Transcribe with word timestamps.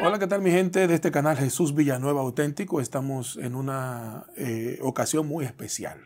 Hola, 0.00 0.20
¿qué 0.20 0.28
tal 0.28 0.42
mi 0.42 0.52
gente 0.52 0.86
de 0.86 0.94
este 0.94 1.10
canal 1.10 1.36
Jesús 1.36 1.74
Villanueva 1.74 2.20
Auténtico? 2.20 2.80
Estamos 2.80 3.36
en 3.36 3.56
una 3.56 4.26
eh, 4.36 4.78
ocasión 4.80 5.26
muy 5.26 5.44
especial. 5.44 5.98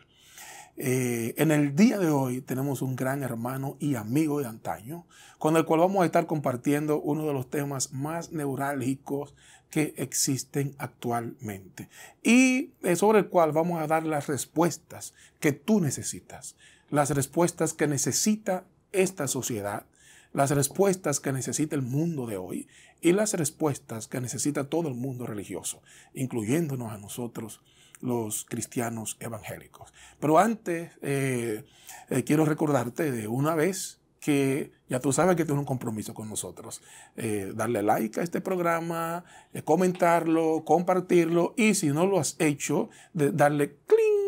Eh, 0.77 1.35
en 1.37 1.51
el 1.51 1.75
día 1.75 1.99
de 1.99 2.09
hoy 2.09 2.41
tenemos 2.41 2.81
un 2.81 2.95
gran 2.95 3.21
hermano 3.21 3.77
y 3.79 3.93
amigo 3.93 4.39
de 4.39 4.47
antaño, 4.47 5.05
con 5.37 5.57
el 5.57 5.65
cual 5.65 5.81
vamos 5.81 6.01
a 6.01 6.05
estar 6.07 6.25
compartiendo 6.25 6.99
uno 7.01 7.27
de 7.27 7.33
los 7.33 7.51
temas 7.51 7.93
más 7.93 8.31
neurálgicos 8.31 9.35
que 9.69 9.93
existen 9.95 10.73
actualmente 10.79 11.87
y 12.23 12.71
eh, 12.81 12.95
sobre 12.95 13.19
el 13.19 13.27
cual 13.27 13.51
vamos 13.51 13.79
a 13.79 13.85
dar 13.85 14.03
las 14.03 14.25
respuestas 14.25 15.13
que 15.39 15.51
tú 15.51 15.81
necesitas, 15.81 16.55
las 16.89 17.11
respuestas 17.11 17.73
que 17.73 17.85
necesita 17.85 18.65
esta 18.91 19.27
sociedad, 19.27 19.85
las 20.33 20.51
respuestas 20.51 21.19
que 21.19 21.31
necesita 21.31 21.75
el 21.75 21.81
mundo 21.81 22.25
de 22.25 22.37
hoy 22.37 22.67
y 23.01 23.11
las 23.13 23.33
respuestas 23.33 24.07
que 24.07 24.21
necesita 24.21 24.69
todo 24.69 24.87
el 24.87 24.95
mundo 24.95 25.25
religioso, 25.25 25.81
incluyéndonos 26.13 26.91
a 26.91 26.97
nosotros 26.97 27.61
los 27.99 28.45
cristianos 28.45 29.17
evangélicos. 29.19 29.93
Pero 30.19 30.39
antes, 30.39 30.91
eh, 31.01 31.63
eh, 32.09 32.23
quiero 32.23 32.45
recordarte 32.45 33.11
de 33.11 33.27
una 33.27 33.55
vez 33.55 33.99
que 34.19 34.71
ya 34.87 34.99
tú 34.99 35.11
sabes 35.11 35.35
que 35.35 35.45
tienes 35.45 35.59
un 35.59 35.65
compromiso 35.65 36.13
con 36.13 36.29
nosotros. 36.29 36.81
Eh, 37.15 37.53
darle 37.55 37.81
like 37.81 38.19
a 38.19 38.23
este 38.23 38.39
programa, 38.39 39.23
comentarlo, 39.65 40.63
compartirlo 40.63 41.55
y 41.57 41.73
si 41.73 41.87
no 41.87 42.05
lo 42.05 42.19
has 42.19 42.35
hecho, 42.39 42.89
darle 43.13 43.77
cling 43.87 44.20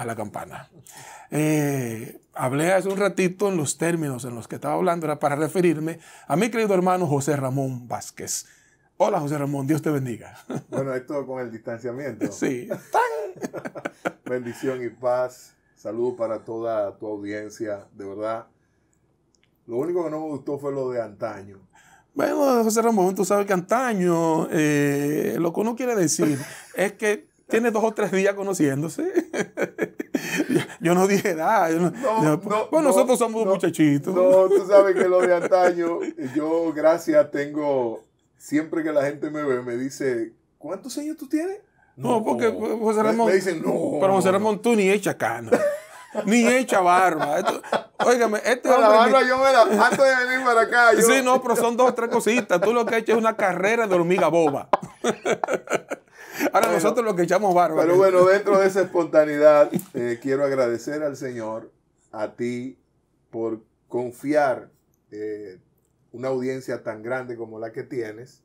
a 0.00 0.04
la 0.06 0.16
campana. 0.16 0.70
hablé 2.34 2.72
hace 2.72 2.88
un 2.88 2.96
ratito 2.96 3.48
en 3.48 3.56
los 3.56 3.76
términos 3.76 4.24
en 4.24 4.34
los 4.34 4.48
que 4.48 4.54
estaba 4.56 4.74
hablando, 4.74 5.06
era 5.06 5.18
para 5.18 5.36
referirme 5.36 6.00
a 6.26 6.36
mi 6.36 6.50
querido 6.50 6.74
hermano 6.74 7.06
José 7.06 7.36
Ramón 7.36 7.86
Vázquez. 7.86 8.46
Hola 8.96 9.18
José 9.18 9.38
Ramón, 9.38 9.66
Dios 9.66 9.80
te 9.80 9.90
bendiga. 9.90 10.36
Bueno, 10.68 10.94
esto 10.94 11.26
con 11.26 11.40
el 11.40 11.50
distanciamiento. 11.50 12.30
Sí. 12.32 12.68
Bendición 14.26 14.84
y 14.84 14.90
paz. 14.90 15.54
Saludos 15.74 16.14
para 16.18 16.44
toda 16.44 16.98
tu 16.98 17.06
audiencia, 17.06 17.86
de 17.94 18.04
verdad. 18.04 18.46
Lo 19.66 19.76
único 19.76 20.04
que 20.04 20.10
no 20.10 20.20
me 20.20 20.26
gustó 20.26 20.58
fue 20.58 20.72
lo 20.72 20.90
de 20.90 21.00
antaño. 21.00 21.58
Bueno, 22.12 22.62
José 22.62 22.82
Ramón, 22.82 23.14
tú 23.14 23.24
sabes 23.24 23.46
que 23.46 23.54
antaño, 23.54 24.48
eh, 24.50 25.36
lo 25.38 25.52
que 25.52 25.60
uno 25.60 25.74
quiere 25.74 25.96
decir 25.96 26.38
es 26.74 26.92
que 26.92 27.29
tiene 27.50 27.70
dos 27.70 27.84
o 27.84 27.92
tres 27.92 28.10
días 28.12 28.34
conociéndose. 28.34 29.12
yo 30.80 30.94
no 30.94 31.06
dije 31.06 31.34
nada. 31.34 31.68
No, 31.70 32.40
pues 32.70 32.82
nosotros 32.82 33.18
somos 33.18 33.44
muchachitos. 33.46 34.14
No, 34.14 34.48
tú 34.48 34.66
sabes 34.66 34.94
que 34.94 35.08
lo 35.08 35.20
de 35.20 35.34
antaño, 35.34 35.98
yo 36.34 36.72
gracias 36.72 37.30
tengo 37.30 38.04
siempre 38.38 38.82
que 38.82 38.92
la 38.92 39.04
gente 39.04 39.30
me 39.30 39.44
ve, 39.44 39.62
me 39.62 39.76
dice, 39.76 40.32
¿cuántos 40.58 40.96
años 40.98 41.16
tú 41.16 41.28
tienes? 41.28 41.58
No, 41.96 42.24
porque 42.24 42.50
José 42.50 43.02
Ramón. 43.02 43.26
Me, 43.26 43.34
dicen, 43.34 43.62
no. 43.62 43.98
Pero 44.00 44.14
José 44.14 44.32
Ramón, 44.32 44.62
tú 44.62 44.74
ni 44.74 44.88
echa 44.88 45.18
cana. 45.18 45.50
ni 46.24 46.46
echa 46.46 46.80
barba. 46.80 47.38
Esto, 47.38 47.60
óigame, 48.06 48.38
este 48.44 48.68
hombre. 48.68 48.82
La 48.82 48.88
barba 48.88 49.22
yo 49.22 49.36
me 49.38 49.52
la. 49.52 49.86
Antes 49.86 49.98
de 49.98 50.26
venir 50.26 50.44
para 50.46 50.62
acá. 50.62 50.94
Yo... 50.94 51.02
Sí, 51.02 51.20
no, 51.22 51.42
pero 51.42 51.56
son 51.56 51.76
dos 51.76 51.90
o 51.90 51.94
tres 51.94 52.08
cositas. 52.08 52.60
Tú 52.60 52.72
lo 52.72 52.86
que 52.86 52.96
echas 52.96 53.16
es 53.16 53.20
una 53.20 53.36
carrera 53.36 53.86
de 53.86 53.94
hormiga 53.94 54.28
boba. 54.28 54.68
Ahora 56.52 56.72
nosotros 56.72 57.04
lo 57.04 57.14
que 57.14 57.22
echamos 57.22 57.54
barba. 57.54 57.82
Pero 57.82 57.96
bueno, 57.96 58.24
dentro 58.24 58.58
de 58.58 58.66
esa 58.66 58.82
espontaneidad, 58.82 59.70
eh, 59.94 60.18
quiero 60.20 60.44
agradecer 60.44 61.02
al 61.02 61.16
Señor, 61.16 61.72
a 62.12 62.34
ti, 62.34 62.78
por 63.30 63.62
confiar 63.88 64.70
eh, 65.10 65.58
una 66.12 66.28
audiencia 66.28 66.82
tan 66.82 67.02
grande 67.02 67.36
como 67.36 67.58
la 67.58 67.72
que 67.72 67.82
tienes 67.82 68.42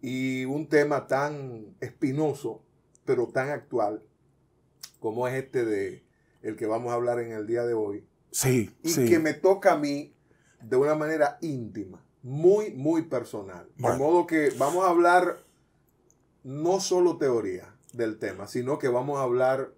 y 0.00 0.44
un 0.44 0.68
tema 0.68 1.06
tan 1.06 1.76
espinoso, 1.80 2.62
pero 3.04 3.28
tan 3.28 3.50
actual 3.50 4.02
como 5.00 5.28
es 5.28 5.34
este 5.34 5.64
de 5.64 6.04
el 6.42 6.56
que 6.56 6.66
vamos 6.66 6.92
a 6.92 6.94
hablar 6.94 7.18
en 7.20 7.32
el 7.32 7.46
día 7.46 7.64
de 7.64 7.74
hoy. 7.74 8.06
Sí, 8.30 8.70
y 8.82 9.06
que 9.06 9.18
me 9.18 9.34
toca 9.34 9.72
a 9.72 9.78
mí 9.78 10.14
de 10.60 10.76
una 10.76 10.94
manera 10.94 11.38
íntima, 11.40 12.04
muy, 12.22 12.70
muy 12.72 13.02
personal. 13.02 13.68
De 13.76 13.96
modo 13.96 14.26
que 14.26 14.50
vamos 14.58 14.84
a 14.84 14.90
hablar 14.90 15.38
no 16.44 16.80
solo 16.80 17.16
teoría 17.16 17.74
del 17.92 18.18
tema, 18.18 18.46
sino 18.46 18.78
que 18.78 18.88
vamos 18.88 19.18
a 19.18 19.22
hablar 19.22 19.72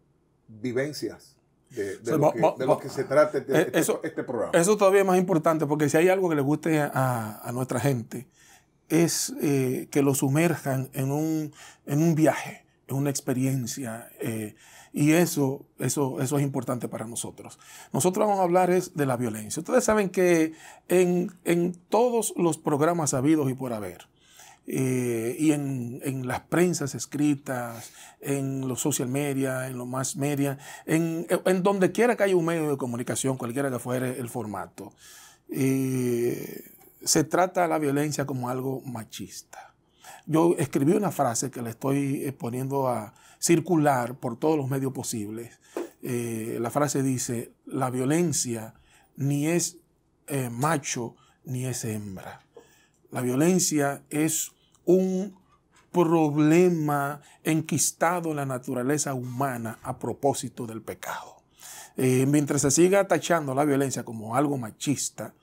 vivencias 0.48 1.36
de, 1.70 2.00
lo, 2.18 2.78
que, 2.78 2.88
se 2.88 3.04
trata 3.04 3.38
este, 3.38 3.52
eh, 3.56 3.70
este, 3.74 3.92
este, 4.02 4.24
programa. 4.24 4.50
Eso 4.54 4.76
todavía 4.76 5.00
es 5.00 5.06
más 5.06 5.18
importante 5.18 5.66
porque 5.66 5.88
si 5.88 5.96
hay 5.96 6.08
algo 6.08 6.28
que 6.28 6.34
le 6.34 6.42
guste 6.42 6.80
a, 6.80 7.48
nuestra 7.54 7.78
gente 7.78 8.28
es 8.88 9.32
eh, 9.40 9.86
que 9.90 10.02
lo 10.02 10.14
sumerjan 10.14 10.90
en 10.94 11.12
un, 11.12 11.52
en 11.86 12.02
un 12.02 12.16
viaje, 12.16 12.66
en 12.88 12.96
una 12.96 13.10
experiencia. 13.10 14.10
Eh, 14.18 14.56
y 14.92 15.12
eso, 15.12 15.64
eso, 15.78 16.20
eso 16.20 16.38
es 16.38 16.42
importante 16.42 16.88
para 16.88 17.06
nosotros. 17.06 17.60
Nosotros 17.92 18.26
vamos 18.26 18.40
a 18.40 18.42
hablar 18.42 18.70
es 18.70 18.96
de 18.96 19.06
la 19.06 19.16
violencia. 19.16 19.60
Ustedes 19.60 19.84
saben 19.84 20.10
que 20.10 20.54
en, 20.88 21.32
en 21.44 21.72
todos 21.88 22.34
los 22.36 22.58
programas 22.58 23.14
habidos 23.14 23.48
y 23.48 23.54
por 23.54 23.72
haber, 23.72 24.08
eh, 24.66 25.36
y 25.38 25.52
en, 25.52 26.26
las 26.26 26.42
prensas 26.42 26.94
escritas, 26.94 27.92
en 28.20 28.68
los 28.68 28.80
social 28.80 29.08
media, 29.08 29.66
en 29.66 29.78
los 29.78 29.88
mass 29.88 30.16
media, 30.16 30.58
en, 30.86 31.26
donde 31.62 31.92
quiera 31.92 32.16
que 32.16 32.24
haya 32.24 32.36
un 32.36 32.44
medio 32.44 32.70
de 32.70 32.76
comunicación, 32.76 33.36
cualquiera 33.36 33.70
que 33.70 33.78
fuere 33.78 34.18
el 34.18 34.28
formato, 34.28 34.92
eh, 35.48 36.70
se 37.02 37.24
trata 37.24 37.66
la 37.66 37.78
violencia 37.78 38.26
como 38.26 38.48
algo 38.48 38.80
machista. 38.82 39.74
Yo 40.26 40.54
escribí 40.58 40.92
una 40.92 41.10
frase 41.10 41.50
que 41.50 41.62
le 41.62 41.70
estoy 41.70 42.24
eh, 42.24 42.32
poniendo 42.32 42.88
a 42.88 43.14
circular 43.38 44.16
por 44.16 44.38
todos 44.38 44.56
los 44.56 44.68
medios 44.68 44.92
posibles. 44.92 45.58
la 46.02 46.70
frase 46.70 47.02
dice, 47.02 47.52
la 47.66 47.90
violencia 47.90 48.74
ni 49.16 49.48
es 49.48 49.78
macho 50.50 51.16
ni 51.44 51.64
es 51.64 51.84
hembra. 51.84 52.40
La 53.10 53.20
violencia 53.20 54.02
es 54.10 54.52
un 54.84 55.36
problema 55.92 57.20
enquistado 57.42 58.30
en 58.30 58.36
la 58.36 58.46
naturaleza 58.46 59.14
humana 59.14 59.78
a 59.82 59.98
propósito 59.98 60.66
del 60.66 60.82
pecado. 60.82 61.42
Eh, 61.96 62.24
mientras 62.26 62.62
se 62.62 62.70
siga 62.70 63.06
tachando 63.08 63.54
la 63.54 63.64
violencia 63.64 64.04
como 64.04 64.36
algo 64.36 64.56
machista, 64.56 65.34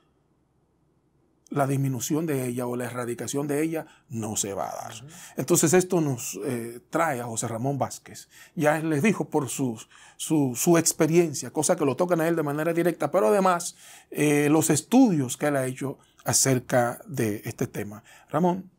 la 1.50 1.66
disminución 1.66 2.26
de 2.26 2.46
ella 2.46 2.66
o 2.66 2.76
la 2.76 2.84
erradicación 2.84 3.46
de 3.46 3.62
ella 3.62 3.86
no 4.10 4.36
se 4.36 4.52
va 4.52 4.68
a 4.68 4.74
dar. 4.74 4.94
Entonces 5.36 5.72
esto 5.72 6.00
nos 6.00 6.38
eh, 6.44 6.80
trae 6.90 7.20
a 7.20 7.24
José 7.24 7.48
Ramón 7.48 7.78
Vázquez. 7.78 8.28
Ya 8.54 8.76
él 8.76 8.90
les 8.90 9.02
dijo 9.02 9.30
por 9.30 9.48
su, 9.48 9.80
su, 10.16 10.78
experiencia, 10.78 11.50
cosa 11.50 11.76
que 11.76 11.86
lo 11.86 11.96
tocan 11.96 12.20
a 12.20 12.28
él 12.28 12.36
de 12.36 12.42
manera 12.42 12.74
directa, 12.74 13.10
pero 13.10 13.28
además 13.28 13.76
eh, 14.10 14.48
los 14.50 14.68
estudios 14.68 15.36
que 15.36 15.46
él 15.46 15.56
ha 15.56 15.66
hecho 15.66 15.98
acerca 16.28 17.00
de 17.06 17.40
este 17.46 17.66
tema. 17.66 18.04
Ramón, 18.28 18.70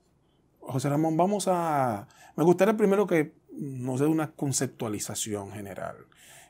José 0.59 0.87
Ramón, 0.87 1.17
vamos 1.17 1.47
a... 1.47 2.07
Me 2.35 2.43
gustaría 2.43 2.77
primero 2.77 3.07
que 3.07 3.33
nos 3.51 3.99
dé 3.99 4.05
una 4.05 4.29
conceptualización 4.33 5.51
general. 5.51 5.95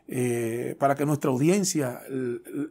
Eh, 0.10 0.76
para 0.78 0.96
que 0.96 1.06
nuestra 1.06 1.32
audiencia 1.32 2.02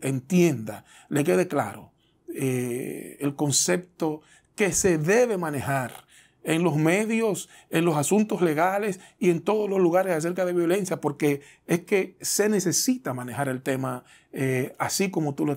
entienda, 0.02 0.84
le 1.08 1.24
quede 1.24 1.48
claro 1.48 1.92
eh, 2.34 3.16
el 3.20 3.34
concepto 3.34 4.20
que 4.54 4.74
se 4.74 4.98
debe 4.98 5.38
manejar 5.38 6.04
en 6.44 6.62
los 6.62 6.76
medios, 6.76 7.48
en 7.70 7.84
los 7.84 7.96
asuntos 7.96 8.40
legales 8.42 9.00
y 9.18 9.30
en 9.30 9.42
todos 9.42 9.68
los 9.68 9.80
lugares 9.80 10.14
acerca 10.14 10.44
de 10.44 10.52
violencia, 10.52 11.00
porque 11.00 11.42
es 11.66 11.80
que 11.80 12.16
se 12.20 12.48
necesita 12.48 13.12
manejar 13.14 13.48
el 13.48 13.62
tema 13.62 14.04
eh, 14.32 14.74
así 14.78 15.10
como 15.10 15.34
tú 15.34 15.46
lo, 15.46 15.56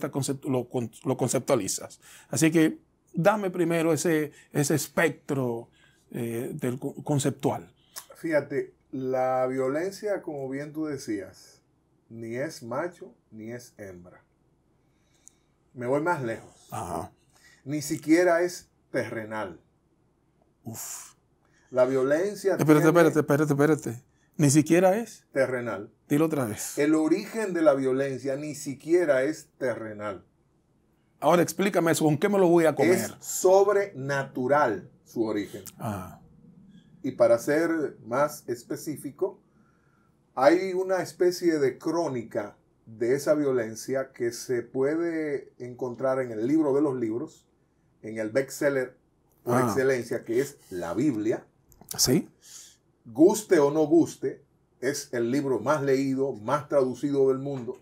lo, 1.04 1.18
conceptualizas. 1.18 2.00
Así 2.30 2.52
que 2.52 2.80
dame 3.14 3.50
primero 3.50 3.94
ese, 3.94 4.32
ese 4.54 4.76
espectro 4.76 5.70
eh, 6.12 6.52
del 6.54 6.80
conceptual. 6.80 7.72
Fíjate, 8.16 8.74
la 8.92 9.48
violencia, 9.48 10.22
como 10.22 10.50
bien 10.50 10.74
tú 10.74 10.86
decías, 10.86 11.62
ni 12.10 12.36
es 12.36 12.64
macho 12.64 13.14
ni 13.32 13.52
es 13.52 13.74
hembra. 13.78 14.24
Me 15.74 15.88
voy 15.88 16.02
más 16.02 16.22
lejos. 16.22 16.70
Ni 17.64 17.82
siquiera 17.82 18.42
es 18.42 18.70
terrenal. 18.92 19.60
Uf. 20.64 21.16
La 21.70 21.86
violencia. 21.86 22.56
Espérate, 22.56 22.88
espérate, 22.88 23.20
espérate, 23.20 23.54
espérate. 23.54 24.04
Ni 24.38 24.50
siquiera 24.50 24.98
es 24.98 25.26
terrenal. 25.32 25.92
Dilo 26.08 26.26
otra 26.26 26.46
vez. 26.46 26.78
El 26.78 26.96
origen 26.96 27.54
de 27.54 27.62
la 27.62 27.74
violencia 27.74 28.36
ni 28.36 28.56
siquiera 28.56 29.24
es 29.24 29.50
terrenal. 29.58 30.26
Ahora 31.20 31.44
explícame 31.44 31.92
eso, 31.92 32.06
¿con 32.06 32.18
qué 32.18 32.28
me 32.28 32.40
lo 32.40 32.48
voy 32.48 32.66
a 32.66 32.74
comer? 32.74 32.94
Es 32.94 33.14
sobrenatural 33.20 34.90
su 35.04 35.24
origen. 35.24 35.64
Ah. 35.78 36.20
Y 37.04 37.12
para 37.12 37.38
ser 37.38 37.98
más 38.04 38.44
específico, 38.48 39.40
hay 40.34 40.74
una 40.74 41.02
especie 41.02 41.60
de 41.60 41.78
crónica 41.78 42.58
de 42.86 43.16
esa 43.16 43.36
violencia 43.36 44.12
que 44.12 44.32
se 44.32 44.64
puede 44.64 45.54
encontrar 45.60 46.20
en 46.20 46.32
el 46.32 46.48
libro 46.48 46.74
de 46.74 46.82
los 46.82 46.96
libros, 46.96 47.48
en 48.02 48.18
el 48.18 48.32
bestseller 48.32 48.98
por 49.44 49.56
Ah. 49.56 49.66
excelencia, 49.66 50.24
que 50.24 50.40
es 50.40 50.58
la 50.70 50.94
Biblia, 50.94 51.46
Sí. 51.98 52.30
guste 53.06 53.60
o 53.60 53.72
no 53.72 53.86
guste, 53.88 54.42
es 54.80 55.10
el 55.14 55.32
libro 55.32 55.60
más 55.60 55.82
leído, 55.84 56.34
más 56.34 56.68
traducido 56.70 57.30
del 57.30 57.40
mundo. 57.40 57.78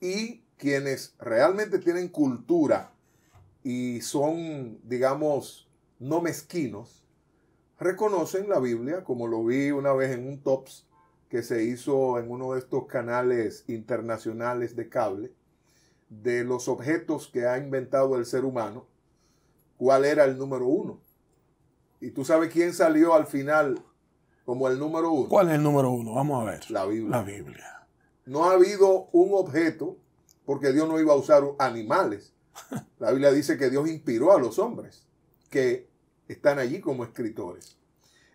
Y 0.00 0.42
quienes 0.56 1.14
realmente 1.18 1.78
tienen 1.78 2.08
cultura 2.08 2.92
y 3.62 4.00
son, 4.00 4.78
digamos, 4.84 5.68
no 5.98 6.20
mezquinos, 6.20 7.04
reconocen 7.78 8.48
la 8.48 8.58
Biblia, 8.58 9.04
como 9.04 9.26
lo 9.26 9.44
vi 9.44 9.70
una 9.70 9.92
vez 9.92 10.12
en 10.16 10.26
un 10.26 10.40
TOPS 10.42 10.84
que 11.28 11.42
se 11.42 11.64
hizo 11.64 12.18
en 12.18 12.30
uno 12.30 12.52
de 12.54 12.60
estos 12.60 12.86
canales 12.86 13.64
internacionales 13.68 14.74
de 14.76 14.88
cable, 14.88 15.32
de 16.08 16.42
los 16.44 16.68
objetos 16.68 17.28
que 17.28 17.46
ha 17.46 17.58
inventado 17.58 18.16
el 18.16 18.24
ser 18.24 18.44
humano, 18.44 18.86
cuál 19.78 20.04
era 20.04 20.24
el 20.24 20.36
número 20.36 20.66
uno. 20.66 21.00
Y 22.00 22.10
tú 22.10 22.24
sabes 22.24 22.52
quién 22.52 22.74
salió 22.74 23.14
al 23.14 23.26
final 23.26 23.82
como 24.44 24.68
el 24.68 24.78
número 24.78 25.10
uno. 25.10 25.28
¿Cuál 25.28 25.48
es 25.48 25.54
el 25.54 25.62
número 25.62 25.90
uno? 25.90 26.14
Vamos 26.14 26.42
a 26.42 26.50
ver. 26.50 26.70
La 26.70 26.84
Biblia. 26.84 27.10
La 27.10 27.22
Biblia. 27.22 27.86
No 28.26 28.44
ha 28.44 28.52
habido 28.52 29.08
un 29.12 29.30
objeto 29.32 29.96
porque 30.44 30.72
Dios 30.72 30.88
no 30.88 31.00
iba 31.00 31.14
a 31.14 31.16
usar 31.16 31.44
animales. 31.58 32.32
La 32.98 33.10
Biblia 33.10 33.32
dice 33.32 33.56
que 33.56 33.70
Dios 33.70 33.88
inspiró 33.88 34.32
a 34.32 34.40
los 34.40 34.58
hombres 34.58 35.06
que 35.50 35.88
están 36.28 36.58
allí 36.58 36.80
como 36.80 37.04
escritores. 37.04 37.76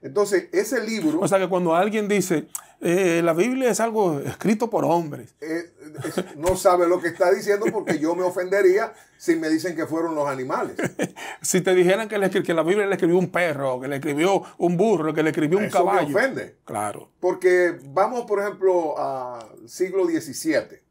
Entonces, 0.04 0.50
ese 0.52 0.86
libro 0.86 1.22
O 1.22 1.28
sea 1.28 1.40
que 1.40 1.48
cuando 1.48 1.74
alguien 1.74 2.08
dice, 2.10 2.48
eh, 2.82 3.22
la 3.24 3.32
Biblia 3.34 3.72
es 3.72 3.80
algo 3.80 4.20
escrito 4.20 4.70
por 4.70 4.84
hombres, 4.84 5.34
eh, 5.40 5.72
es- 6.04 6.36
no 6.36 6.58
sabe 6.58 6.88
lo 6.90 7.00
que 7.02 7.08
está 7.08 7.32
diciendo 7.32 7.66
porque 7.72 7.98
yo 8.00 8.14
me 8.14 8.24
ofendería 8.24 8.94
si 9.18 9.38
me 9.38 9.48
dicen 9.50 9.76
que 9.78 9.88
fueron 9.88 10.14
los 10.14 10.28
animales. 10.28 10.76
si 11.42 11.62
te 11.62 11.74
dijeran 11.74 12.10
que, 12.10 12.18
le 12.18 12.30
escri- 12.30 12.44
que 12.46 12.54
la 12.54 12.64
Biblia 12.64 12.86
le 12.86 12.96
escribió 12.96 13.18
un 13.18 13.30
perro, 13.32 13.80
que 13.80 13.88
le 13.88 13.96
escribió 13.96 14.44
un 14.58 14.76
burro, 14.76 15.14
que 15.14 15.24
le 15.24 15.30
escribió 15.30 15.58
un 15.60 15.64
Eso 15.66 15.80
me 15.86 15.92
caballo. 15.92 16.16
ofende. 16.18 16.58
Claro. 16.66 17.10
Porque 17.22 17.80
vamos, 17.86 18.26
por 18.26 18.42
ejemplo, 18.42 18.98
al 19.00 19.70
siglo 19.70 20.06
XVII, 20.06 20.82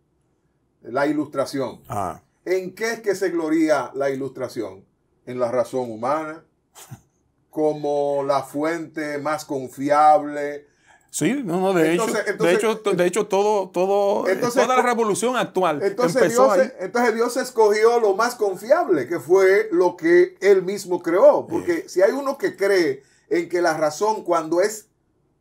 la 0.84 1.06
ilustración. 1.06 1.82
Ah. 1.88 2.22
¿En 2.46 2.74
qué 2.74 2.92
es 2.94 3.00
que 3.00 3.14
se 3.14 3.28
gloría 3.28 3.90
la 3.94 4.08
ilustración? 4.08 4.84
En 5.26 5.38
la 5.38 5.52
razón 5.52 5.90
humana, 5.90 6.44
como 7.52 8.24
la 8.26 8.42
fuente 8.42 9.18
más 9.18 9.44
confiable. 9.44 10.66
Sí, 11.10 11.42
no, 11.44 11.60
no, 11.60 11.74
de 11.74 11.92
Entonces- 11.92 12.20
hecho, 12.22 12.30
entonces- 12.30 12.38
de 12.38 12.54
hecho, 12.54 12.96
de 12.96 13.06
hecho 13.06 13.26
todo, 13.26 13.68
todo, 13.68 14.26
Entonces, 14.26 14.62
toda 14.62 14.76
la 14.78 14.82
revolución 14.82 15.36
actual 15.36 15.82
Entonces 15.82 16.16
empezó 16.22 16.54
Dios, 16.54 16.58
ahí. 16.66 16.72
entonces 16.80 17.14
Dios 17.14 17.36
escogió 17.36 18.00
lo 18.00 18.14
más 18.14 18.36
confiable, 18.36 19.06
que 19.06 19.20
fue 19.20 19.68
lo 19.70 19.98
que 19.98 20.36
él 20.40 20.62
mismo 20.62 21.02
creó. 21.02 21.46
Porque 21.46 21.86
si 21.90 22.00
hay 22.00 22.12
uno 22.12 22.38
que 22.38 22.56
cree 22.56 23.02
en 23.28 23.50
que 23.50 23.60
la 23.60 23.76
razón 23.76 24.24
cuando 24.24 24.62
es 24.62 24.86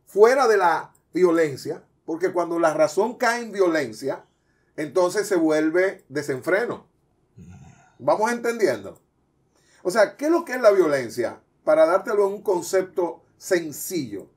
fuera 0.06 0.50
de 0.50 0.58
la 0.58 0.92
violencia, 1.14 1.82
porque 2.04 2.34
cuando 2.34 2.60
la 2.60 2.74
razón 2.74 3.14
cae 3.16 3.42
en 3.44 3.54
violencia, 3.54 4.26
entonces 4.76 5.26
se 5.26 5.38
vuelve 5.38 6.04
desenfreno. 6.10 6.86
Vamos 8.00 8.30
entendiendo. 8.30 9.00
O 9.84 9.90
sea, 9.92 10.18
¿qué 10.18 10.26
es 10.26 10.32
lo 10.32 10.44
que 10.44 10.52
es 10.52 10.62
la 10.62 10.72
violencia? 10.72 11.40
Para 11.64 11.86
dártelo 11.86 12.28
en 12.28 12.34
un 12.34 12.42
concepto 12.42 13.24
sencillo. 13.38 14.28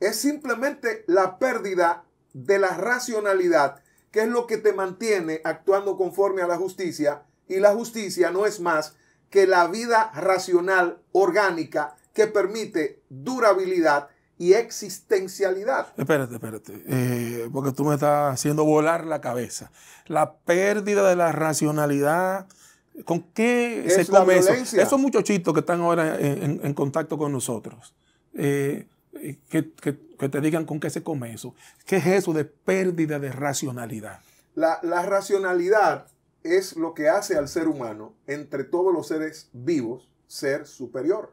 Es 0.00 0.16
simplemente 0.16 1.04
la 1.06 1.38
pérdida 1.38 2.04
de 2.32 2.58
la 2.58 2.76
racionalidad, 2.76 3.82
que 4.10 4.22
es 4.22 4.28
lo 4.28 4.46
que 4.46 4.58
te 4.58 4.72
mantiene 4.72 5.40
actuando 5.44 5.96
conforme 5.96 6.42
a 6.42 6.46
la 6.46 6.56
justicia. 6.56 7.22
Y 7.48 7.60
la 7.60 7.74
justicia 7.74 8.30
no 8.30 8.46
es 8.46 8.60
más 8.60 8.96
que 9.30 9.46
la 9.46 9.66
vida 9.66 10.10
racional, 10.14 11.02
orgánica, 11.12 11.96
que 12.14 12.26
permite 12.26 13.02
durabilidad 13.08 14.08
y 14.38 14.54
existencialidad. 14.54 15.88
Espérate, 15.96 16.34
espérate, 16.34 16.82
eh, 16.86 17.48
porque 17.52 17.72
tú 17.72 17.84
me 17.84 17.94
estás 17.94 18.34
haciendo 18.34 18.64
volar 18.64 19.06
la 19.06 19.20
cabeza. 19.20 19.70
La 20.06 20.34
pérdida 20.34 21.08
de 21.08 21.16
la 21.16 21.32
racionalidad, 21.32 22.46
¿con 23.04 23.22
qué 23.34 23.84
se 23.88 24.06
come 24.06 24.34
eso? 24.38 24.52
Esos 24.82 25.00
muchachitos 25.00 25.54
que 25.54 25.60
están 25.60 25.80
ahora 25.80 26.18
en, 26.18 26.42
en- 26.42 26.60
en 26.64 26.74
contacto 26.74 27.16
con 27.18 27.32
nosotros, 27.32 27.94
eh, 28.34 28.86
que, 29.48 29.70
que- 29.72 29.98
que 30.18 30.28
te 30.28 30.40
digan 30.40 30.64
con 30.64 30.78
qué 30.80 30.88
se 30.90 31.02
come 31.02 31.32
eso. 31.32 31.54
¿Qué 31.86 31.96
es 31.96 32.06
eso 32.06 32.32
de 32.32 32.44
pérdida 32.44 33.18
de 33.18 33.32
racionalidad? 33.32 34.20
La, 34.54 34.78
la 34.82 35.02
racionalidad 35.04 36.06
es 36.44 36.76
lo 36.76 36.94
que 36.94 37.08
hace 37.08 37.36
al 37.36 37.48
ser 37.48 37.68
humano, 37.68 38.14
entre 38.26 38.64
todos 38.64 38.92
los 38.92 39.08
seres 39.08 39.48
vivos, 39.52 40.08
ser 40.26 40.66
superior. 40.66 41.32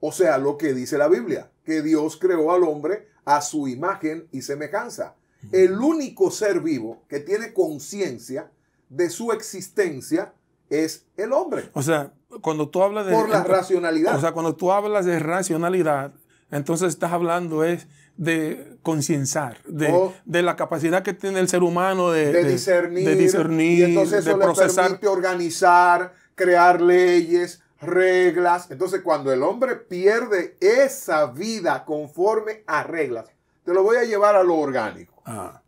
O 0.00 0.12
sea, 0.12 0.38
lo 0.38 0.58
que 0.58 0.74
dice 0.74 0.98
la 0.98 1.08
Biblia, 1.08 1.50
que 1.64 1.82
Dios 1.82 2.16
creó 2.18 2.52
al 2.52 2.62
hombre 2.64 3.08
a 3.24 3.40
su 3.40 3.68
imagen 3.68 4.28
y 4.32 4.42
semejanza. 4.42 5.14
El 5.52 5.78
único 5.78 6.30
ser 6.30 6.60
vivo 6.60 7.02
que 7.08 7.20
tiene 7.20 7.52
conciencia 7.52 8.50
de 8.88 9.08
su 9.10 9.32
existencia 9.32 10.32
es 10.70 11.06
el 11.16 11.32
hombre, 11.32 11.70
O 11.74 11.82
sea, 11.82 12.12
cuando 12.40 12.68
tú 12.68 12.82
hablas 12.82 13.06
de... 13.06 13.12
por 13.12 13.28
la 13.28 13.44
racionalidad. 13.44 14.16
O 14.16 14.20
sea, 14.20 14.32
cuando 14.32 14.54
tú 14.56 14.72
hablas 14.72 15.04
de 15.06 15.18
racionalidad, 15.18 16.12
entonces 16.50 16.88
estás 16.88 17.12
hablando 17.12 17.64
es 17.64 17.86
de 18.16 18.76
concienciar, 18.82 19.62
de, 19.64 19.90
Oh. 19.92 20.12
de 20.24 20.42
la 20.42 20.54
capacidad 20.56 21.02
que 21.02 21.12
tiene 21.14 21.40
el 21.40 21.48
ser 21.48 21.62
humano 21.62 22.10
de, 22.12 22.32
de 22.32 22.44
discernir, 22.44 23.06
de 23.08 23.16
discernir, 23.16 23.78
y 23.80 23.82
entonces 23.84 24.24
de 24.24 24.30
eso 24.30 24.38
le 24.38 24.44
procesar. 24.44 24.84
permite 24.86 25.08
organizar, 25.08 26.14
crear 26.36 26.80
leyes, 26.80 27.60
reglas. 27.80 28.70
Entonces, 28.70 29.00
cuando 29.02 29.32
el 29.32 29.42
hombre 29.42 29.76
pierde 29.76 30.56
esa 30.60 31.26
vida 31.26 31.84
conforme 31.84 32.62
a 32.66 32.84
reglas, 32.84 33.26
te 33.64 33.72
lo 33.74 33.82
voy 33.82 33.96
a 33.96 34.04
llevar 34.04 34.36
a 34.36 34.42
lo 34.44 34.56
orgánico. 34.56 35.22
Ah, 35.26 35.60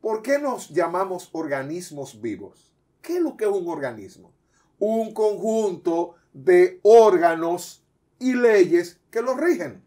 ¿Por 0.00 0.22
qué 0.22 0.38
nos 0.38 0.68
llamamos 0.70 1.28
organismos 1.32 2.20
vivos? 2.20 2.67
¿Qué 3.02 3.16
es 3.16 3.22
lo 3.22 3.36
que 3.36 3.44
es 3.44 3.50
un 3.50 3.68
organismo? 3.68 4.32
Un 4.78 5.12
conjunto 5.12 6.16
de 6.32 6.80
órganos 6.82 7.84
y 8.18 8.34
leyes 8.34 9.00
que 9.10 9.22
lo 9.22 9.34
rigen. 9.36 9.82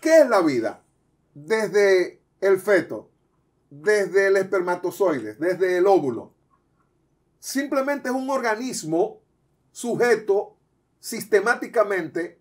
¿Qué 0.00 0.20
es 0.20 0.28
la 0.28 0.40
vida? 0.40 0.82
Desde 1.34 2.20
el 2.40 2.58
feto, 2.58 3.10
desde 3.68 4.28
el 4.28 4.36
espermatozoide, 4.36 5.34
desde 5.34 5.76
el 5.76 5.86
óvulo. 5.86 6.32
Simplemente 7.38 8.08
es 8.08 8.14
un 8.14 8.28
organismo 8.30 9.20
sujeto 9.72 10.56
sistemáticamente 10.98 12.38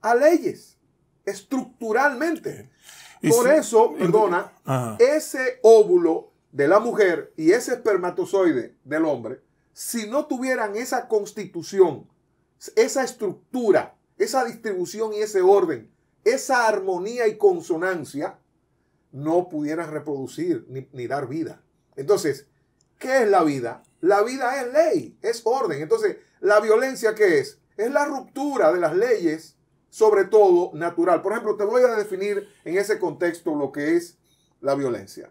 a 0.00 0.14
leyes, 0.14 0.78
estructuralmente. 1.24 2.70
Por 3.28 3.50
eso, 3.50 3.94
perdona, 3.94 4.52
Ajá. 4.64 4.96
ese 5.00 5.58
óvulo 5.62 6.32
de 6.58 6.66
la 6.66 6.80
mujer 6.80 7.32
y 7.36 7.52
ese 7.52 7.74
espermatozoide 7.74 8.74
del 8.82 9.04
hombre, 9.04 9.40
si 9.72 10.08
no 10.08 10.26
tuvieran 10.26 10.74
esa 10.74 11.06
constitución, 11.06 12.10
esa 12.74 13.04
estructura, 13.04 13.96
esa 14.16 14.44
distribución 14.44 15.12
y 15.12 15.18
ese 15.18 15.40
orden, 15.40 15.88
esa 16.24 16.66
armonía 16.66 17.28
y 17.28 17.38
consonancia, 17.38 18.40
no 19.12 19.48
pudieran 19.48 19.92
reproducir 19.92 20.66
ni, 20.90 21.06
dar 21.06 21.28
vida. 21.28 21.62
Entonces, 21.94 22.48
¿qué 22.98 23.22
es 23.22 23.28
la 23.28 23.44
vida? 23.44 23.84
La 24.00 24.24
vida 24.24 24.60
es 24.60 24.72
ley, 24.72 25.16
es 25.22 25.42
orden. 25.44 25.80
Entonces, 25.80 26.16
¿la 26.40 26.58
violencia 26.58 27.14
qué 27.14 27.38
es? 27.38 27.60
Es 27.76 27.92
la 27.92 28.04
ruptura 28.04 28.72
de 28.72 28.80
las 28.80 28.96
leyes, 28.96 29.56
sobre 29.90 30.24
todo 30.24 30.72
natural. 30.74 31.22
Por 31.22 31.30
ejemplo, 31.30 31.56
te 31.56 31.62
voy 31.62 31.82
a 31.82 31.94
definir 31.94 32.48
en 32.64 32.78
ese 32.78 32.98
contexto 32.98 33.54
lo 33.54 33.70
que 33.70 33.94
es 33.94 34.18
la 34.60 34.74
violencia. 34.74 35.30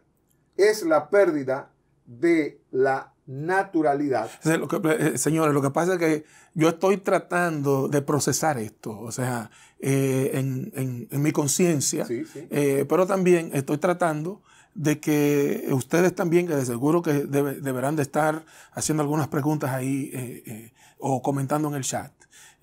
Es 0.57 0.83
la 0.83 1.09
pérdida 1.09 1.69
de 2.05 2.61
la 2.71 3.13
naturalidad. 3.27 4.29
Lo 4.45 4.67
que- 4.67 4.79
eh, 4.99 5.17
señores, 5.17 5.53
lo 5.53 5.61
que 5.61 5.69
pasa 5.71 5.93
es 5.93 5.99
que 5.99 6.25
yo 6.53 6.69
estoy 6.69 6.97
tratando 6.97 7.87
de 7.89 8.01
procesar 8.01 8.57
esto, 8.57 8.97
o 8.97 9.11
sea, 9.11 9.51
eh, 9.79 10.31
en, 10.33 10.71
en- 10.75 11.07
en 11.11 11.21
mi 11.21 11.31
conciencia, 11.31 12.05
Sí, 12.05 12.23
sí. 12.25 12.47
eh, 12.49 12.85
pero 12.87 13.05
también 13.05 13.51
estoy 13.53 13.77
tratando 13.77 14.41
de 14.73 14.99
que 14.99 15.67
ustedes 15.71 16.15
también, 16.15 16.47
que 16.47 16.55
de 16.55 16.65
seguro 16.65 17.01
que 17.01 17.25
debe- 17.25 17.59
deberán 17.59 17.95
de 17.95 18.03
estar 18.03 18.45
haciendo 18.71 19.03
algunas 19.03 19.27
preguntas 19.27 19.71
ahí 19.71 20.09
eh, 20.13 20.71
o 20.99 21.21
comentando 21.21 21.67
en 21.67 21.75
el 21.75 21.83
chat, 21.83 22.11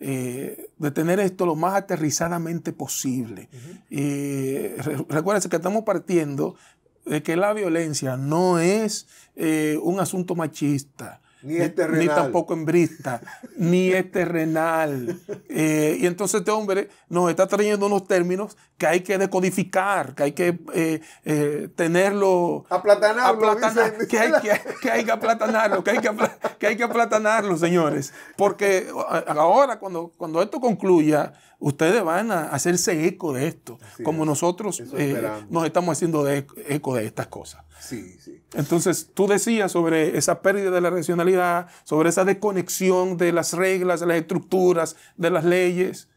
eh, 0.00 0.70
de 0.78 0.90
tener 0.90 1.20
esto 1.20 1.44
lo 1.44 1.56
más 1.56 1.74
aterrizadamente 1.74 2.72
posible. 2.72 3.48
Re- 3.90 5.04
recuérdense 5.08 5.48
que 5.48 5.56
estamos 5.56 5.84
partiendo 5.84 6.56
de 7.04 7.22
que 7.22 7.36
la 7.36 7.52
violencia 7.52 8.16
no 8.16 8.58
es 8.58 9.06
eh, 9.36 9.78
un 9.82 10.00
asunto 10.00 10.34
machista, 10.34 11.20
Ni 11.42 11.56
es 11.56 11.74
terrenal. 11.74 12.00
Ni 12.00 12.08
tampoco 12.08 12.54
hembrista, 12.54 13.20
ni 13.56 13.90
es 13.90 14.10
terrenal. 14.10 15.20
Eh, 15.48 15.98
y 16.00 16.06
entonces 16.06 16.40
este 16.40 16.50
hombre 16.50 16.88
nos 17.08 17.28
está 17.28 17.46
trayendo 17.46 17.86
unos 17.86 18.06
términos 18.06 18.56
que 18.78 18.86
hay 18.86 19.00
que 19.00 19.18
decodificar, 19.18 20.14
que 20.14 20.22
hay 20.22 20.32
que 20.32 20.58
eh, 20.72 21.00
eh, 21.24 21.68
tenerlo. 21.76 22.64
Aplatanarlo. 22.70 23.50
aplatanar, 23.50 23.98
que, 24.08 24.18
hay, 24.18 24.32
que, 24.40 24.60
que 24.80 24.90
hay 24.90 25.04
que 25.04 25.12
aplatanarlo, 25.12 25.84
que 25.84 25.90
hay 25.90 25.98
que, 25.98 26.10
que 26.58 26.66
hay 26.66 26.76
que 26.76 26.84
aplatanarlo, 26.84 27.56
señores. 27.58 28.14
Porque 28.36 28.88
ahora, 29.28 29.78
cuando, 29.78 30.12
cuando 30.16 30.42
esto 30.42 30.60
concluya, 30.60 31.34
ustedes 31.64 32.04
van 32.04 32.30
a 32.30 32.44
hacerse 32.50 33.06
eco 33.06 33.32
de 33.32 33.46
esto, 33.48 33.78
Así 33.82 34.02
como 34.02 34.22
es. 34.24 34.26
nosotros 34.26 34.82
eh, 34.96 35.22
nos 35.48 35.64
estamos 35.64 35.96
haciendo 35.96 36.22
de 36.22 36.46
eco 36.68 36.94
de 36.94 37.06
estas 37.06 37.28
cosas. 37.28 37.64
Sí, 37.80 38.18
sí. 38.20 38.42
Entonces, 38.52 39.10
tú 39.14 39.26
decías 39.26 39.72
sobre 39.72 40.16
esa 40.18 40.42
pérdida 40.42 40.70
de 40.70 40.80
la 40.80 40.90
racionalidad, 40.90 41.68
sobre 41.84 42.10
esa 42.10 42.24
desconexión 42.24 43.16
de 43.16 43.32
las 43.32 43.52
reglas, 43.54 44.00
de 44.00 44.06
las 44.06 44.18
estructuras, 44.18 44.96
de 45.16 45.30
las 45.30 45.44
leyes. 45.44 46.08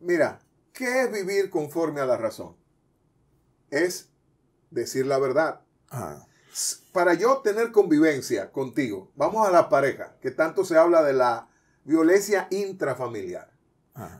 Mira, 0.00 0.40
¿qué 0.72 1.02
es 1.02 1.12
vivir 1.12 1.50
conforme 1.50 2.00
a 2.00 2.06
la 2.06 2.16
razón? 2.16 2.56
Es 3.70 4.08
decir 4.70 5.06
la 5.06 5.18
verdad. 5.18 5.60
Ah, 5.90 6.24
Para 6.92 7.14
yo 7.14 7.38
tener 7.38 7.70
convivencia 7.70 8.50
contigo, 8.50 9.10
vamos 9.14 9.46
a 9.46 9.50
la 9.50 9.68
pareja, 9.68 10.16
que 10.22 10.30
tanto 10.30 10.64
se 10.64 10.76
habla 10.78 11.02
de 11.02 11.12
la 11.12 11.48
violencia 11.84 12.48
intrafamiliar. 12.50 13.50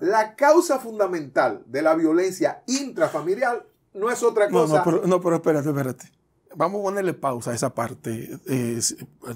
La 0.00 0.34
causa 0.36 0.78
fundamental 0.78 1.62
de 1.66 1.82
la 1.82 1.94
violencia 1.94 2.62
intrafamiliar 2.66 3.64
no 3.94 4.10
es 4.10 4.22
otra 4.22 4.48
cosa. 4.48 4.78
no, 4.78 4.84
pero, 4.84 5.06
no, 5.06 5.20
pero 5.20 5.36
espérate, 5.36 5.68
espérate. 5.68 6.10
Vamos 6.56 6.80
a 6.80 6.82
ponerle 6.84 7.14
pausa 7.14 7.52
a 7.52 7.54
esa 7.54 7.72
parte. 7.74 8.28
Eh, 8.46 8.80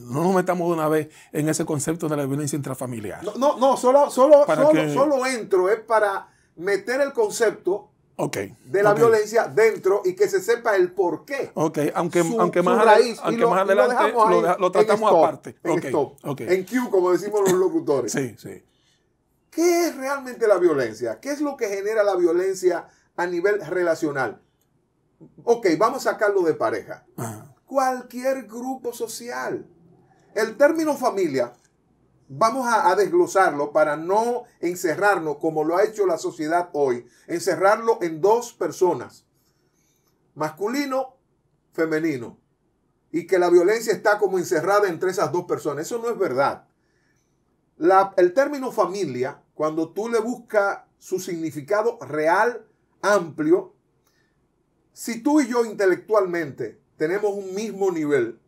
no 0.00 0.22
nos 0.24 0.34
metamos 0.34 0.66
de 0.68 0.74
una 0.74 0.88
vez 0.88 1.08
en 1.32 1.48
ese 1.48 1.64
concepto 1.64 2.08
de 2.08 2.16
la 2.16 2.26
violencia 2.26 2.56
intrafamiliar. 2.56 3.22
No, 3.24 3.34
no, 3.36 3.56
no, 3.56 3.76
solo, 3.76 4.10
solo, 4.10 4.44
solo, 4.46 4.70
que- 4.70 4.92
solo 4.92 5.24
entro 5.24 5.68
es 5.70 5.80
para 5.80 6.28
meter 6.56 7.00
el 7.00 7.12
concepto 7.12 7.88
Ok. 8.16 8.36
de 8.64 8.82
la 8.82 8.94
violencia 8.94 9.46
dentro 9.46 10.02
y 10.04 10.14
que 10.14 10.28
se 10.28 10.40
sepa 10.40 10.74
el 10.76 10.90
por 10.92 11.24
qué. 11.24 11.52
Ok, 11.54 11.78
aunque, 11.94 12.22
Su- 12.24 12.40
aunque, 12.40 12.58
su 12.60 12.64
más, 12.64 12.84
raíz, 12.84 13.18
aunque 13.22 13.40
lo- 13.42 13.50
más 13.50 13.60
adelante 13.62 14.12
lo, 14.12 14.40
lo 14.58 14.66
en 14.66 14.72
tratamos 14.72 15.10
stop, 15.10 15.24
aparte. 15.24 15.56
En 15.62 15.70
Ok, 15.70 15.84
stop, 15.84 16.16
ok. 16.24 16.40
en 16.42 16.64
Q, 16.64 16.90
como 16.90 17.12
decimos 17.12 17.40
los 17.42 17.52
locutores. 17.52 18.10
Sí, 18.12 18.34
sí. 18.38 18.60
¿Qué 19.54 19.86
es 19.86 19.96
realmente 19.96 20.48
la 20.48 20.58
violencia? 20.58 21.20
¿Qué 21.20 21.30
es 21.30 21.40
lo 21.40 21.56
que 21.56 21.68
genera 21.68 22.02
la 22.02 22.16
violencia 22.16 22.88
a 23.16 23.26
nivel 23.26 23.64
relacional? 23.64 24.42
Ok, 25.44 25.68
vamos 25.78 26.06
a 26.06 26.12
sacarlo 26.12 26.42
de 26.42 26.54
pareja. 26.54 27.06
Cualquier 27.66 28.46
grupo 28.46 28.92
social. 28.92 29.66
El 30.34 30.56
término 30.56 30.96
familia, 30.96 31.52
vamos 32.28 32.66
a, 32.66 32.90
a 32.90 32.96
desglosarlo 32.96 33.72
para 33.72 33.96
no 33.96 34.42
encerrarnos 34.60 35.36
como 35.38 35.62
lo 35.62 35.76
ha 35.76 35.84
hecho 35.84 36.06
la 36.06 36.18
sociedad 36.18 36.70
hoy, 36.72 37.06
encerrarlo 37.28 37.98
en 38.02 38.20
dos 38.20 38.52
personas, 38.52 39.24
masculino, 40.34 41.16
femenino, 41.72 42.40
y 43.12 43.28
que 43.28 43.38
la 43.38 43.48
violencia 43.50 43.92
está 43.92 44.18
como 44.18 44.38
encerrada 44.38 44.88
entre 44.88 45.12
esas 45.12 45.30
dos 45.30 45.44
personas. 45.44 45.86
Eso 45.86 45.98
no 45.98 46.10
es 46.10 46.18
verdad. 46.18 46.66
La- 47.84 48.14
el 48.16 48.32
término 48.32 48.72
familia, 48.72 49.42
cuando 49.52 49.90
tú 49.92 50.08
le 50.08 50.18
buscas 50.18 50.84
su 50.98 51.18
significado 51.20 51.98
real, 52.00 52.64
amplio, 53.02 53.74
si 54.94 55.22
tú 55.22 55.40
y 55.42 55.48
yo 55.48 55.64
intelectualmente 55.66 56.80
tenemos 56.96 57.32
un 57.34 57.54
mismo 57.54 57.90
nivel, 57.90 58.40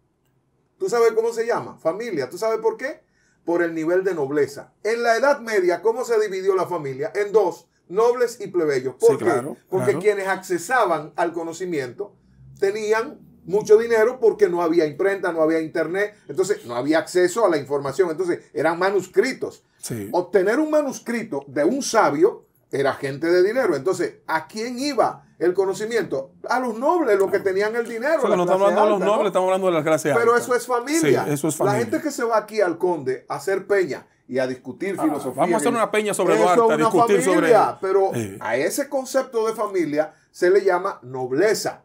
¿tú 0.79 0.89
sabes 0.89 1.13
cómo 1.13 1.33
se 1.35 1.47
llama? 1.47 1.77
Familia. 1.79 2.31
¿Tú 2.31 2.39
sabes 2.39 2.61
por 2.61 2.79
qué? 2.79 3.03
Por 3.45 3.63
el 3.63 3.75
nivel 3.75 4.05
de 4.05 4.15
nobleza. 4.15 4.73
En 4.83 5.03
la 5.03 5.17
Edad 5.17 5.41
Media, 5.41 5.83
¿cómo 5.83 6.05
se 6.07 6.19
dividió 6.19 6.55
la 6.55 6.67
familia? 6.67 7.13
En 7.15 7.31
dos, 7.33 7.69
nobles 7.89 8.41
y 8.41 8.47
plebeyos. 8.47 8.95
¿Por 8.95 9.11
Sí, 9.13 9.17
qué? 9.19 9.25
claro, 9.25 9.57
porque 9.69 9.91
claro. 9.93 10.01
quienes 10.01 10.29
accesaban 10.29 11.13
al 11.17 11.33
conocimiento 11.35 12.15
tenían 12.59 13.19
mucho 13.47 13.77
dinero 13.79 14.19
porque 14.21 14.49
no 14.49 14.63
había 14.63 14.85
imprenta, 14.87 15.33
no 15.33 15.41
había 15.43 15.61
internet, 15.61 16.15
entonces 16.29 16.65
no 16.67 16.75
había 16.77 16.99
acceso 16.99 17.45
a 17.47 17.49
la 17.49 17.57
información, 17.57 18.11
entonces 18.11 18.41
eran 18.53 18.79
manuscritos. 18.79 19.63
sí. 19.79 20.09
Obtener 20.13 20.59
un 20.59 20.71
manuscrito 20.71 21.45
de 21.47 21.65
un 21.65 21.83
sabio 21.83 22.45
era 22.73 22.93
gente 22.95 23.29
de 23.29 23.43
dinero. 23.45 23.77
Entonces, 23.77 24.17
¿a 24.27 24.47
quién 24.49 24.79
iba 24.79 25.25
el 25.39 25.55
conocimiento? 25.55 26.33
A 26.49 26.59
los 26.59 26.77
nobles, 26.77 27.17
los 27.19 27.31
que 27.31 27.39
tenían 27.39 27.77
el 27.77 27.87
dinero. 27.89 28.17
O 28.19 28.21
sea, 28.23 28.31
la 28.31 28.35
que 28.35 28.37
no 28.39 28.43
estamos 28.43 28.63
hablando 28.69 28.83
de 28.85 28.91
los 28.91 29.01
nobles, 29.01 29.27
estamos 29.29 29.47
hablando 29.47 29.67
de 29.69 29.73
la 29.75 29.83
clase 29.85 30.11
alta. 30.11 30.21
Pero 30.21 30.37
eso 30.37 30.55
es 30.55 30.67
familia. 30.67 31.25
Sí, 31.25 31.31
eso 31.33 31.49
es 31.49 31.59
La 31.61 31.67
familia. 31.67 31.81
gente 31.87 32.03
que 32.03 32.11
se 32.11 32.25
va 32.25 32.37
aquí 32.39 32.61
al 32.61 32.77
Conde 32.79 33.25
a 33.29 33.37
hacer 33.37 33.67
peña 33.69 34.07
y 34.29 34.39
a 34.41 34.47
discutir 34.49 34.97
Ah, 34.99 35.03
filosofía. 35.05 35.41
vamos 35.41 35.55
a 35.55 35.57
hacer 35.59 35.73
una 35.73 35.91
peña 35.93 36.13
sobre 36.13 36.37
Duarte, 36.37 36.73
a 36.73 36.77
discutir 36.77 37.23
sobre- 37.23 37.35
familia, 37.53 37.79
Pero 37.81 38.11
Sí. 38.13 38.37
a 38.41 38.57
ese 38.57 38.89
concepto 38.89 39.47
de 39.47 39.55
familia 39.55 40.13
se 40.33 40.51
le 40.51 40.65
llama 40.65 40.99
nobleza. 41.03 41.85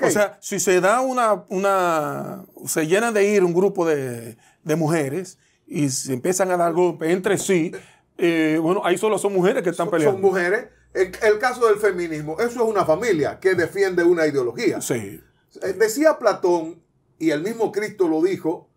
O 0.00 0.10
sea, 0.10 0.38
si 0.40 0.60
se 0.60 0.80
da 0.80 1.00
una, 1.00 1.44
una, 1.48 2.44
se 2.66 2.86
llena 2.86 3.12
de 3.12 3.24
ir 3.24 3.42
un 3.42 3.54
grupo 3.54 3.86
de, 3.86 4.36
de 4.62 4.76
mujeres 4.76 5.38
y 5.66 5.88
se 5.88 6.12
empiezan 6.12 6.50
a 6.50 6.56
dar 6.56 6.72
golpes 6.72 7.10
entre 7.10 7.38
sí, 7.38 7.72
eh, 8.18 8.58
bueno, 8.60 8.82
ahí 8.84 8.98
solo 8.98 9.18
son 9.18 9.32
mujeres 9.32 9.62
que 9.62 9.70
están 9.70 9.86
son, 9.86 9.92
peleando. 9.92 10.12
son 10.12 10.20
mujeres. 10.20 10.66
El, 10.92 11.12
el 11.22 11.38
caso 11.38 11.66
del 11.66 11.76
feminismo, 11.76 12.38
eso 12.40 12.62
es 12.62 12.68
una 12.68 12.84
familia 12.84 13.40
que 13.40 13.54
defiende 13.54 14.04
una 14.04 14.26
ideología. 14.26 14.80
Sí. 14.80 15.20
Eh, 15.62 15.72
Decía 15.72 16.18
Platón, 16.18 16.82
y 17.18 17.30
el 17.30 17.42
mismo 17.42 17.72
Cristo 17.72 18.06
lo 18.08 18.22
dijo, 18.22 18.68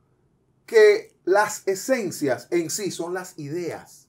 que 0.66 1.14
las 1.26 1.68
esencias 1.68 2.48
en 2.52 2.70
sí 2.70 2.92
son 2.92 3.14
las 3.14 3.38
ideas. 3.38 4.08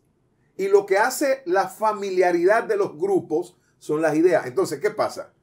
Y 0.56 0.68
lo 0.68 0.86
que 0.86 0.98
hace 0.98 1.42
la 1.46 1.68
familiaridad 1.68 2.62
de 2.62 2.76
los 2.76 2.96
grupos 2.96 3.56
son 3.78 4.00
las 4.00 4.14
ideas. 4.14 4.46
Entonces, 4.46 4.78
¿qué 4.80 4.90
pasa? 4.90 5.33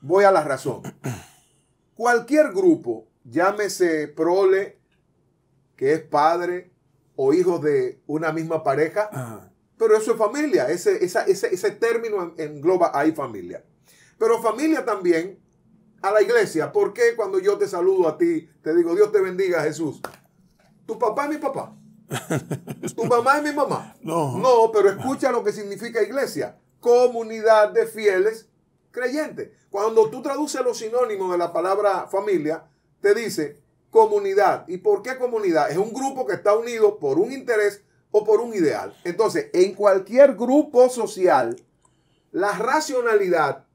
Voy 0.00 0.24
a 0.24 0.30
la 0.30 0.42
razón. 0.42 0.82
Cualquier 1.94 2.52
grupo, 2.52 3.08
llámese 3.24 4.08
prole, 4.08 4.78
que 5.76 5.92
es 5.92 6.00
padre 6.00 6.70
o 7.16 7.32
hijo 7.32 7.58
de 7.58 8.00
una 8.06 8.32
misma 8.32 8.62
pareja, 8.62 9.50
pero 9.76 9.96
eso 9.96 10.12
es 10.12 10.18
familia, 10.18 10.68
ese, 10.68 11.04
esa- 11.04 11.24
ese, 11.24 11.52
ese 11.52 11.70
término 11.72 12.22
en- 12.22 12.34
engloba 12.56 12.92
ahí 12.94 13.12
familia. 13.12 13.64
Pero 14.18 14.40
familia 14.42 14.84
también 14.84 15.38
a 16.02 16.10
la 16.12 16.22
iglesia. 16.22 16.72
¿Por 16.72 16.92
qué 16.92 17.14
cuando 17.16 17.38
yo 17.40 17.58
te 17.58 17.66
saludo 17.68 18.08
a 18.08 18.16
ti, 18.18 18.48
te 18.62 18.74
digo 18.74 18.94
Dios 18.94 19.10
te 19.12 19.20
bendiga 19.20 19.62
Jesús? 19.62 20.00
Tu 20.86 20.98
papá 20.98 21.24
es 21.24 21.30
mi 21.30 21.36
papá. 21.38 21.74
Tu 22.96 23.04
mamá 23.04 23.38
es 23.38 23.42
mi 23.44 23.52
mamá. 23.52 23.94
No. 24.02 24.38
No, 24.38 24.70
pero 24.72 24.88
escucha 24.90 25.30
lo 25.30 25.44
que 25.44 25.52
significa 25.52 26.02
iglesia. 26.02 26.56
Comunidad 26.80 27.70
de 27.72 27.86
fieles 27.86 28.47
creyentes. 28.98 29.50
Cuando 29.70 30.10
tú 30.10 30.22
traduces 30.22 30.60
los 30.62 30.78
sinónimos 30.78 31.30
de 31.30 31.38
la 31.38 31.52
palabra 31.52 32.08
familia, 32.08 32.64
te 33.00 33.14
dice 33.14 33.60
comunidad. 33.90 34.66
¿Y 34.68 34.78
por 34.78 35.02
qué 35.02 35.16
comunidad? 35.16 35.70
Es 35.70 35.76
un 35.76 35.92
grupo 35.92 36.26
que 36.26 36.34
está 36.34 36.56
unido 36.56 36.98
por 36.98 37.18
un 37.18 37.32
interés 37.32 37.82
o 38.10 38.24
por 38.24 38.40
un 38.40 38.54
ideal. 38.54 38.96
Entonces, 39.04 39.48
en 39.52 39.74
cualquier 39.74 40.34
grupo 40.34 40.88
social, 40.88 41.60
la 42.32 42.52
racionalidad 42.52 43.66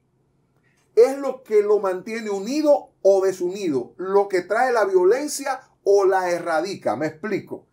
es 0.94 1.18
lo 1.18 1.42
que 1.42 1.62
lo 1.62 1.80
mantiene 1.80 2.30
unido 2.30 2.90
o 3.02 3.24
desunido, 3.24 3.94
lo 3.96 4.28
que 4.28 4.42
trae 4.42 4.72
la 4.72 4.84
violencia 4.84 5.62
o 5.82 6.04
la 6.04 6.30
erradica. 6.30 6.96
Me 6.96 7.06
explico. 7.06 7.66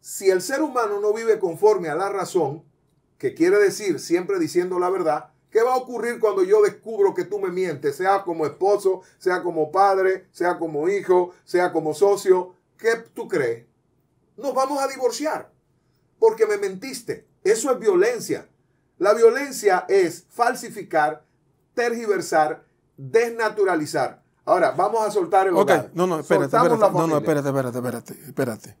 Si 0.00 0.30
el 0.30 0.42
ser 0.42 0.62
humano 0.62 1.00
no 1.00 1.12
vive 1.12 1.38
conforme 1.38 1.88
a 1.88 1.94
la 1.94 2.10
razón, 2.10 2.64
que 3.18 3.34
quiere 3.34 3.58
decir 3.58 4.00
siempre 4.00 4.38
diciendo 4.38 4.78
la 4.78 4.90
verdad, 4.90 5.33
¿qué 5.54 5.62
va 5.62 5.74
a 5.74 5.76
ocurrir 5.76 6.18
cuando 6.18 6.42
yo 6.42 6.60
descubro 6.62 7.14
que 7.14 7.24
tú 7.24 7.38
me 7.38 7.48
mientes, 7.48 7.94
sea 7.94 8.24
como 8.24 8.44
esposo, 8.44 9.02
sea 9.18 9.40
como 9.40 9.70
padre, 9.70 10.26
sea 10.32 10.58
como 10.58 10.88
hijo, 10.88 11.32
sea 11.44 11.72
como 11.72 11.94
socio? 11.94 12.56
¿Qué 12.76 12.96
tú 13.14 13.28
crees? 13.28 13.64
Nos 14.36 14.52
vamos 14.52 14.82
a 14.82 14.88
divorciar 14.88 15.48
porque 16.18 16.44
me 16.44 16.58
mentiste. 16.58 17.28
Eso 17.44 17.70
es 17.70 17.78
violencia. 17.78 18.48
La 18.98 19.14
violencia 19.14 19.84
es 19.88 20.26
falsificar, 20.28 21.22
tergiversar, 21.72 22.64
desnaturalizar. 22.96 24.24
Ahora, 24.44 24.72
vamos 24.72 25.06
a 25.06 25.10
soltar 25.12 25.46
el 25.46 25.54
hogar. 25.54 25.92
no, 25.94 26.08
no, 26.08 26.18
espérate, 26.18 26.46
espérate, 26.46 26.80
la 26.80 26.90
no, 26.90 27.06
no, 27.06 27.18
espérate, 27.18 27.48
espérate, 27.48 27.78
espérate, 27.78 28.12
espérate. 28.26 28.76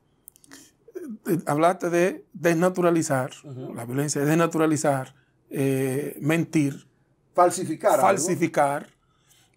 Eh, 1.26 1.38
Hablaste 1.46 1.88
de 1.88 2.24
desnaturalizar 2.32 3.30
la 3.44 3.84
violencia, 3.84 4.20
de 4.20 4.26
desnaturalizar, 4.26 5.14
eh, 5.56 6.16
mentir, 6.20 6.86
Falsificar. 7.32 7.92
algo. 7.92 8.06
falsificar, 8.06 8.88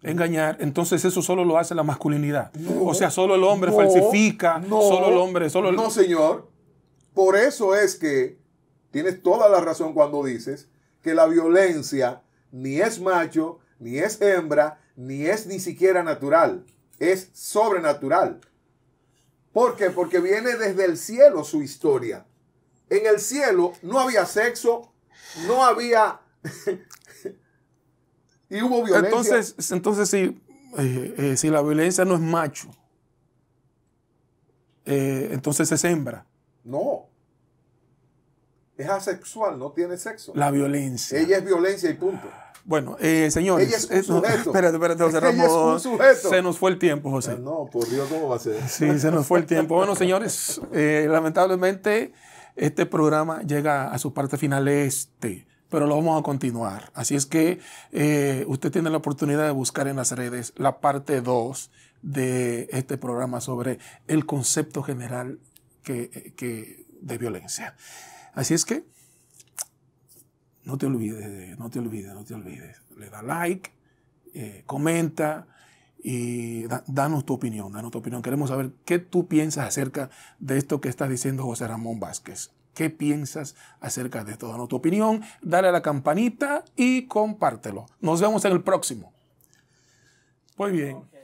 engañar. 0.02 0.56
Entonces 0.60 1.04
eso 1.04 1.22
solo 1.22 1.44
lo 1.44 1.58
hace 1.58 1.74
la 1.74 1.82
masculinidad. 1.82 2.52
No, 2.54 2.84
o 2.84 2.94
sea, 2.94 3.10
solo 3.10 3.34
el 3.34 3.42
hombre 3.42 3.70
no, 3.70 3.76
falsifica, 3.76 4.58
no, 4.58 4.80
solo 4.80 5.08
el 5.08 5.16
hombre, 5.16 5.50
solo 5.50 5.70
el... 5.70 5.76
No, 5.76 5.90
señor. 5.90 6.48
Por 7.14 7.36
eso 7.36 7.74
es 7.74 7.96
que 7.96 8.38
tienes 8.92 9.22
toda 9.22 9.48
la 9.48 9.60
razón 9.60 9.92
cuando 9.92 10.22
dices 10.22 10.68
que 11.02 11.14
la 11.14 11.26
violencia 11.26 12.22
ni 12.52 12.80
es 12.80 13.00
macho, 13.00 13.58
ni 13.80 13.98
es 13.98 14.20
hembra, 14.20 14.80
ni 14.94 15.24
es 15.26 15.46
ni 15.46 15.58
siquiera 15.58 16.04
natural. 16.04 16.64
Es 17.00 17.30
sobrenatural. 17.32 18.40
¿Por 19.52 19.76
qué? 19.76 19.90
Porque 19.90 20.20
viene 20.20 20.56
desde 20.56 20.84
el 20.84 20.96
cielo 20.96 21.42
su 21.42 21.62
historia. 21.62 22.24
En 22.88 23.06
el 23.06 23.18
cielo 23.18 23.72
no 23.82 23.98
había 23.98 24.24
sexo, 24.26 24.92
no 25.46 25.64
había... 25.64 26.20
y 28.50 28.62
hubo 28.62 28.84
violencia. 28.84 29.08
Entonces, 29.08 29.70
entonces 29.70 30.08
si, 30.10 30.40
eh, 30.78 31.14
eh, 31.18 31.36
si 31.36 31.50
la 31.50 31.62
violencia 31.62 32.04
no 32.04 32.14
es 32.14 32.20
macho, 32.20 32.68
eh, 34.86 35.28
entonces 35.32 35.70
es 35.70 35.84
hembra. 35.84 36.24
No. 36.64 37.06
Es 38.76 38.88
asexual, 38.88 39.58
no 39.58 39.72
tiene 39.72 39.96
sexo. 39.96 40.32
La 40.34 40.50
violencia. 40.50 41.18
Ella 41.18 41.38
es 41.38 41.44
violencia 41.44 41.90
y 41.90 41.94
punto. 41.94 42.28
Bueno, 42.64 42.96
eh, 43.00 43.30
señores. 43.30 43.66
Ella 43.66 43.76
es 43.98 44.08
un 44.08 44.16
sujeto. 44.22 44.50
espérate, 44.50 44.76
espérate, 44.76 45.02
José. 45.02 46.16
Se 46.16 46.42
nos 46.42 46.58
fue 46.58 46.70
el 46.70 46.78
tiempo, 46.78 47.10
José. 47.10 47.32
Ah, 47.32 47.38
No, 47.40 47.68
por 47.72 47.88
Dios, 47.88 48.08
¿cómo 48.08 48.28
va 48.28 48.36
a 48.36 48.38
ser? 48.38 48.66
Sí, 48.68 48.98
se 48.98 49.10
nos 49.10 49.26
fue 49.26 49.40
el 49.40 49.46
tiempo. 49.46 49.74
Bueno, 49.74 49.96
señores, 49.96 50.60
eh, 50.72 51.06
lamentablemente 51.08 52.12
este 52.58 52.86
programa 52.86 53.42
llega 53.42 53.92
a 53.92 53.98
su 53.98 54.12
parte 54.12 54.36
final 54.36 54.68
este, 54.68 55.46
pero 55.70 55.86
lo 55.86 55.96
vamos 55.96 56.18
a 56.18 56.22
continuar. 56.22 56.90
Así 56.94 57.14
es 57.14 57.26
que 57.26 57.60
eh, 57.92 58.44
usted 58.48 58.70
tiene 58.72 58.90
la 58.90 58.96
oportunidad 58.98 59.44
de 59.44 59.50
buscar 59.52 59.86
en 59.88 59.96
las 59.96 60.12
redes 60.12 60.52
la 60.56 60.80
parte 60.80 61.20
2 61.20 61.70
de 62.02 62.68
este 62.72 62.96
programa 62.98 63.40
sobre 63.40 63.78
el 64.06 64.24
concepto 64.26 64.82
general 64.82 65.38
que, 65.82 66.32
que- 66.36 66.86
de 67.00 67.16
violencia. 67.18 67.76
Así 68.34 68.54
es 68.54 68.64
que 68.64 68.84
no 70.64 70.76
te 70.78 70.86
olvides, 70.86 71.58
no 71.58 71.70
te 71.70 71.78
olvides, 71.78 72.12
no 72.12 72.24
te 72.24 72.34
olvides. 72.34 72.76
Le 72.96 73.08
da 73.08 73.22
like, 73.22 73.70
eh, 74.34 74.62
comenta 74.66 75.46
y 76.02 76.64
da- 76.68 76.84
danos 76.86 77.24
tu 77.24 77.34
opinión, 77.34 77.72
danos 77.72 77.90
tu 77.90 77.98
opinión. 77.98 78.22
Queremos 78.22 78.50
saber 78.50 78.70
qué 78.84 78.98
tú 78.98 79.26
piensas 79.26 79.66
acerca 79.66 80.10
de 80.38 80.58
esto 80.58 80.80
que 80.80 80.88
está 80.88 81.08
diciendo 81.08 81.44
José 81.44 81.66
Ramón 81.66 81.98
Vázquez. 82.00 82.52
¿Qué 82.74 82.90
piensas 82.90 83.56
acerca 83.80 84.22
de 84.24 84.32
esto? 84.32 84.48
Danos 84.48 84.68
tu 84.68 84.76
opinión, 84.76 85.22
dale 85.42 85.68
a 85.68 85.72
la 85.72 85.82
campanita 85.82 86.64
y 86.76 87.06
compártelo. 87.06 87.86
Nos 88.00 88.20
vemos 88.20 88.44
en 88.44 88.52
el 88.52 88.62
próximo. 88.62 89.12
Muy 90.56 90.70
bien. 90.72 91.17